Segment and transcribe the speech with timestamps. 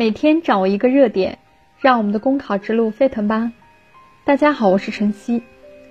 [0.00, 1.40] 每天掌握一个热点，
[1.80, 3.50] 让我们的公考之路沸腾吧！
[4.24, 5.42] 大家好，我是晨曦，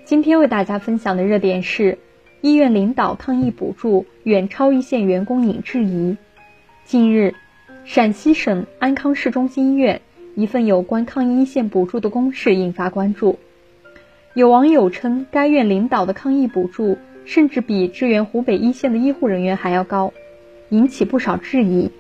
[0.06, 1.98] 今天为大家分享的热点是：
[2.40, 6.16] 医院领导抗疫补助远超一线员工引质疑。
[6.86, 7.36] 近日，
[7.84, 10.00] 陕西省安康市中心医院
[10.36, 13.38] 一份有关抗疫一线补助的公示引发关注。
[14.34, 20.14] 有网友称，该院领导的抗疫补助甚至比支援湖北一线的医护人员还要高，
[20.70, 21.92] 引起不少质疑。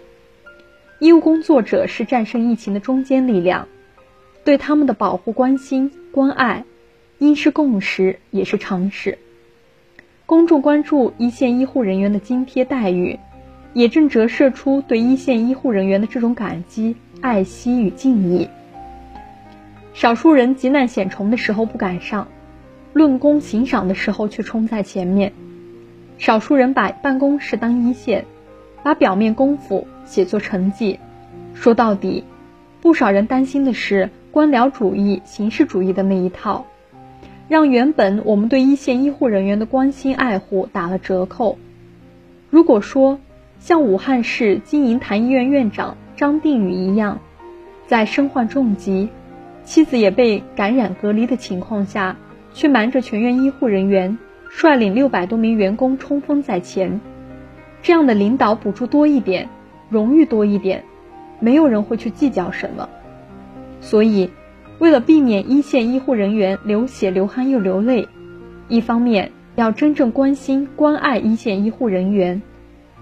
[1.00, 3.68] 医务工作者是战胜疫情的中坚力量，
[4.44, 6.66] 对他们的保护、关心、关爱，
[7.20, 9.20] 应是共识，也是常识。
[10.26, 13.20] 公众关注一线医护人员的津贴待遇，
[13.74, 18.50] 也正折射出对一线医护人员的这种感激、爱惜与敬意。
[19.94, 22.28] 少数人急难险重的时候不敢上，
[22.94, 25.30] 论功行赏的时候却冲在前面；
[26.18, 28.26] 少数人把办公室当一线。
[28.88, 30.98] 把表面功夫写作成绩，
[31.54, 32.24] 说到底，
[32.80, 36.66] 不少人担心的是官僚主义、形式主义的那一套，
[37.50, 41.58] 让原本我们对一线医护人员的关心爱护打了折扣。
[42.50, 43.20] 如果说
[43.60, 47.20] 像武汉市金银潭医院院长张定宇一样，
[47.88, 49.10] 在身患重疾、
[49.66, 52.16] 妻子也被感染隔离的情况下，
[52.54, 54.18] 却瞒着全院医护人员，
[54.50, 57.02] 率领六百多名员工冲锋在前。
[57.82, 59.50] 这样的领导补助多一点，
[59.90, 60.84] 荣誉多一点，
[61.40, 62.90] 没有人会去计较什么。
[63.80, 64.30] 所以，
[64.80, 68.08] 为了避免一线医护人员流血流汗又流泪，
[68.68, 72.42] 一方面要真正关心关爱一线医护人员，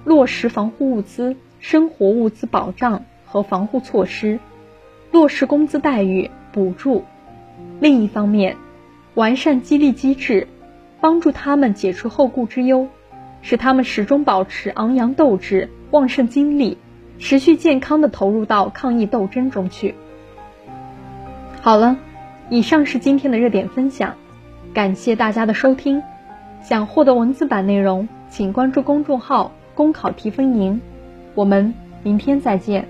[0.03, 4.39] 落实防护物资、生活物资保障和防护措施，
[5.11, 7.03] 落实工资待遇补助；
[7.79, 8.57] 另一方面，
[9.15, 10.47] 完善激励机制，
[11.01, 12.87] 帮助他们解除后顾之忧。
[13.45, 16.79] 使他们始终保持昂扬斗志、旺盛精力，
[17.19, 19.93] 持续健康的投入到抗疫斗争中去。
[21.61, 21.95] 好了，
[22.49, 24.15] 以上是今天的热点分享，
[24.73, 26.01] 感谢大家的收听。
[26.63, 30.81] 想获得文字版内容，请关注公众号“公考提分营”。
[31.35, 31.71] 我们
[32.01, 32.87] 明天再见。